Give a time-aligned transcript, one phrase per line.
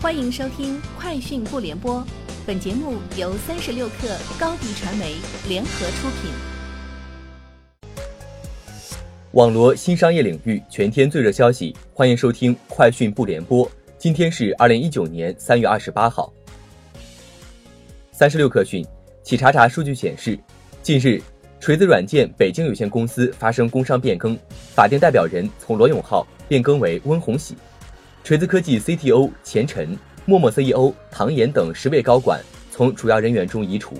[0.00, 1.96] 欢迎收听《快讯不联播》，
[2.46, 5.16] 本节目由三十六克高低传媒
[5.48, 6.30] 联合出品。
[9.32, 13.66] 网罗新商业领域全天最热消息，欢迎收听《快讯不联播》。
[13.98, 16.32] 今天是二零一九年三月二十八号。
[18.12, 18.86] 三十六克讯，
[19.24, 20.38] 企查查数据显示，
[20.80, 21.20] 近日，
[21.58, 24.38] 锤子软件北京有限公司发生工商变更，
[24.76, 27.56] 法定代表人从罗永浩变更为温红喜。
[28.28, 32.38] 锤子科技 CTO 钱晨、陌陌 CEO 唐岩等十位高管
[32.70, 33.94] 从主要人员中移除。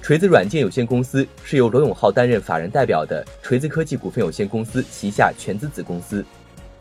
[0.00, 6.24] 锤子软件有限公司是由罗永浩担任法人代表的锤子科技股份有限公司旗下全资子公司，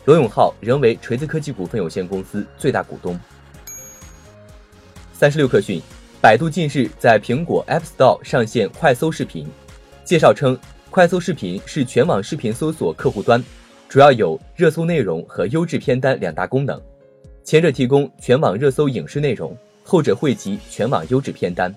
[0.05, 3.19] 罗永浩仍为锤子科技股份有限公司最大股东。
[5.11, 5.81] 三十六氪讯，
[6.21, 9.47] 百度近日在苹果 App Store 上线快搜视频，
[10.05, 10.55] 介绍称，
[10.91, 13.43] 快搜视频是全网视频搜索客户端。
[13.93, 16.81] 主要有热搜内容和优质片单两大功能，
[17.43, 21.71] 前者提供全网热搜影视内容，后者汇集全网优质片单。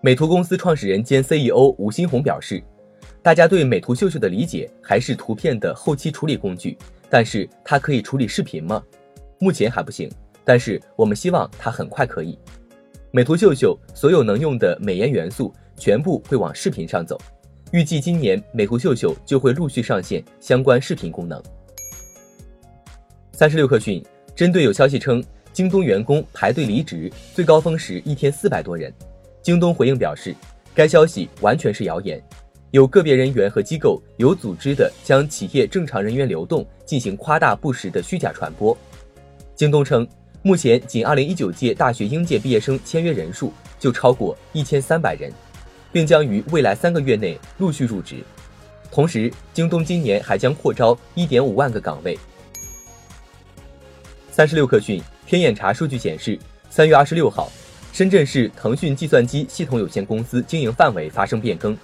[0.00, 2.60] 美图公司创始人兼 CEO 吴新红表示，
[3.22, 6.76] 大家对美图秀秀的理解还是图片的后期处理工具，
[7.08, 8.82] 但是它可以处理视频吗？
[9.38, 10.10] 目前还不行，
[10.44, 12.36] 但是我们希望它很快可以。
[13.12, 17.16] 美图秀秀所有能用的美颜元素全部会往视频上走。
[17.72, 21.42] 预计今年美图秀秀就会陆续上线相关视频功能。
[23.32, 24.02] 三十六氪讯，
[24.34, 28.92] 针对有消息称京东员工排队离职，最高峰时一天四百多人，
[29.42, 30.34] 京东回应表示，
[30.74, 32.22] 该消息完全是谣言，
[32.70, 38.76] 有个别人员和机构有组织的将企业正常人员流动进行夸大不实的虚假传播。
[39.56, 40.06] 京东称，
[40.40, 45.32] 目前仅二零一九届大学应届毕业生签约人数就超过一千三百人。
[45.96, 48.16] 并将于未来三个月内陆续入职。
[48.92, 52.18] 同时，京东今年还将扩招一点五万个岗位。
[54.30, 57.50] 三十六氪讯，天眼查数据显示，三月二十六号，
[57.94, 61.74] 深圳市腾讯计算机系统有限公司经营范围发生变更，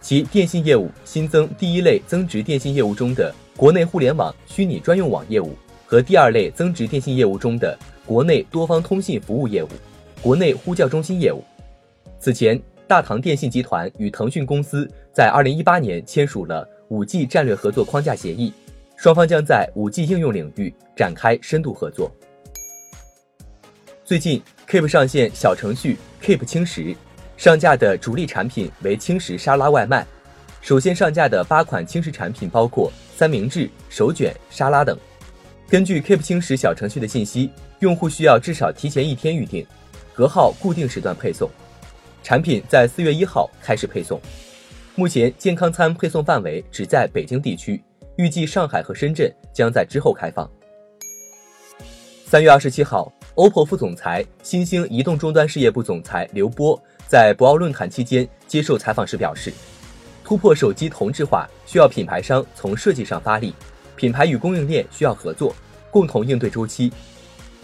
[0.00, 5.56] 其电信业务新增第一类增值电信业务中的国内互联网虚拟专用网业务
[5.88, 9.68] 和第二类增值电信业务中的国内多方通信服务业务、
[10.22, 11.42] 国内呼叫中心业务。
[12.20, 12.62] 此前。
[12.88, 18.52] 大唐电信集团与腾讯公司在二零一八年签署了五 G 战略合作框架协议，
[18.94, 22.14] 双方将在五 G 应用领域展开深度合作。
[24.04, 26.94] 最近，Keep 上线小程序 Keep 轻食，
[27.36, 30.06] 上架的主力产品为轻食沙拉外卖。
[30.60, 34.96] 首先上架的八款轻食产品包括三明治、手卷、沙拉等。
[35.68, 39.66] 根据 Keep 轻食小程序的信息，用户需要至少提前一天预订，
[40.14, 41.50] 隔号固定时段配送。
[42.26, 44.20] 产品在四月一号开始配送，
[44.96, 47.80] 目前健康餐配送范围只在北京地区，
[48.16, 50.50] 预计上海和深圳将在之后开放。
[52.26, 56.76] 三月二十七号，OPPO 副总裁、新兴移动终端事业部总裁刘波
[57.06, 59.52] 在博鳌论坛期间接受采访时表示，
[60.24, 63.54] 突破手机同质化需要品牌商从设计上发力，
[63.94, 65.54] 品牌与供应链需要合作，
[65.92, 66.92] 共同应对周期。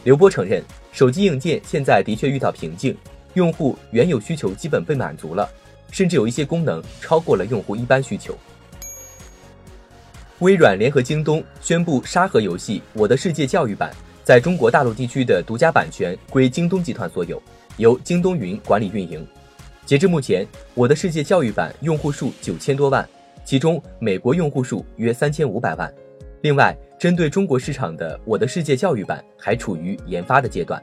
[0.05, 0.63] 刘波承认，
[0.93, 2.97] 手机硬件现在的确遇到瓶颈。
[3.35, 5.49] 用户原有需求基本被满足了，
[5.91, 8.37] 甚至有一些功能超过了用户一般需求。
[10.41, 13.95] 微软联合京东宣布，沙盒游戏《我的世界》教育版
[14.25, 17.41] 在中国大陆地区的独家版权归京东集团所有，
[17.77, 19.25] 由京东云管理运营。
[19.87, 20.45] 截至目前，
[20.75, 23.09] 《我的世界》教育版用户数九千多万，
[23.45, 25.93] 其中美国用户数约三千五百万。
[26.41, 30.83] 另外，针对中国市场的《我的世界》教育版还处于研发的阶段。